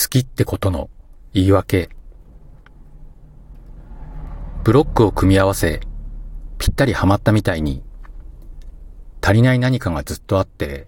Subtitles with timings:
[0.00, 0.90] 好きってことの
[1.32, 1.90] 言い訳。
[4.62, 5.80] ブロックを組み合わせ、
[6.56, 7.82] ぴったりはまったみたいに、
[9.20, 10.86] 足りない何かがずっとあって、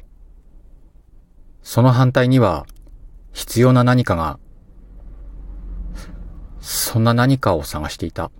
[1.61, 2.67] その反対には
[3.33, 4.39] 必要な何かが、
[6.61, 8.31] そんな何かを探していた。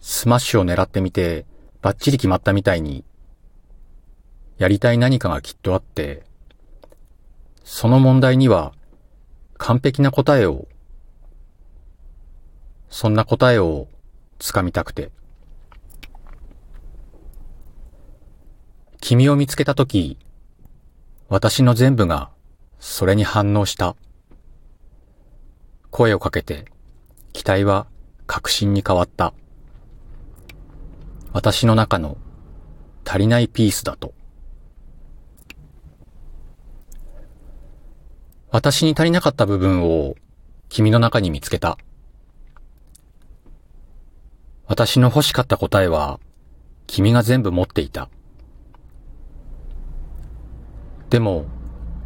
[0.00, 1.46] スマッシュを狙ってみて、
[1.80, 3.04] バッチリ決まったみたいに、
[4.58, 6.30] やりたい何かがきっとあって、
[7.64, 8.72] その問題には
[9.58, 10.66] 完璧な答えを、
[12.88, 13.88] そんな答えを
[14.38, 15.10] つかみたくて。
[19.00, 20.18] 君を見つけたとき、
[21.28, 22.30] 私の全部が
[22.78, 23.96] それに反応した。
[25.90, 26.64] 声をかけて、
[27.32, 27.86] 期待は
[28.26, 29.32] 確信に変わった。
[31.32, 32.18] 私の中の
[33.04, 34.12] 足りないピースだと。
[38.52, 40.14] 私に足りなかった部分を
[40.68, 41.78] 君の中に見つけた。
[44.66, 46.20] 私の欲しかった答えは
[46.86, 48.10] 君が全部持っていた。
[51.08, 51.46] でも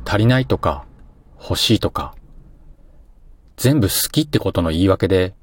[0.04, 0.86] 足りないとか
[1.40, 2.14] 欲しいとか
[3.56, 5.34] 全部好きってことの言い訳で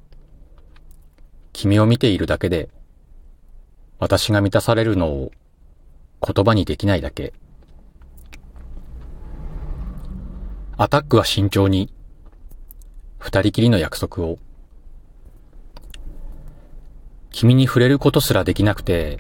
[1.52, 2.70] 君を見ているだけで
[4.00, 5.32] 私が満たされるのを
[6.26, 7.34] 言葉にできないだけ。
[10.76, 11.94] アタックは慎重に。
[13.20, 14.40] 二人きりの約束を。
[17.30, 19.20] 君に触れることすらできなくて、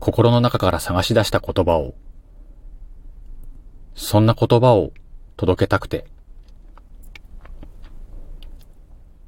[0.00, 1.94] 心の中から探し出した言葉を。
[3.94, 4.92] そんな言葉を
[5.36, 6.06] 届けたくて。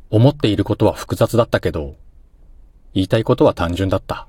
[0.08, 1.96] 思っていることは複雑だったけど、
[2.94, 4.28] 言いたいことは単純だった。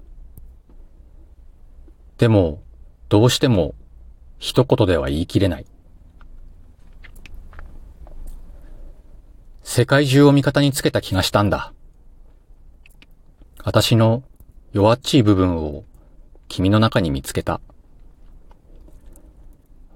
[2.17, 2.61] でも、
[3.07, 3.73] どうしても、
[4.37, 5.65] 一言では言い切れない。
[9.77, 11.73] 世界中を味方につけた気がしたんだ。
[13.61, 14.23] 私の
[14.71, 15.83] 弱っちい部分を
[16.47, 17.59] 君の中に見つけた。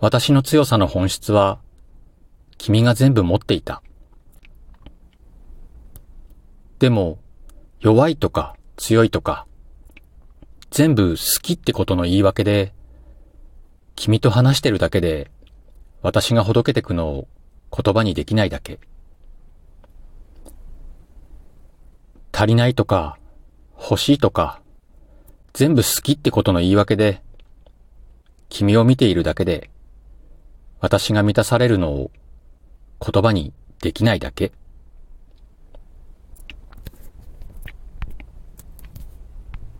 [0.01, 1.59] 私の強さの本質は
[2.57, 3.81] 君が全部持っていた。
[6.79, 7.17] でも、
[7.79, 9.47] 弱いとか強いとか、
[10.71, 12.73] 全部好きってことの言い訳で、
[13.95, 15.31] 君と話してるだけで、
[16.01, 17.27] 私がほどけてくのを
[17.71, 18.81] 言葉にできないだけ。
[22.39, 23.17] 足りないとか、
[23.77, 24.61] 欲しいとか、
[25.51, 27.21] 全部好きってことの言い訳で、
[28.47, 29.69] 君を見ているだけで、
[30.79, 32.11] 私が満たされるのを
[33.05, 33.51] 言葉に
[33.81, 34.53] できないだけ。